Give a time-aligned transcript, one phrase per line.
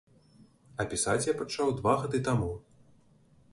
[0.83, 2.51] А пісаць я пачаў два гады таму.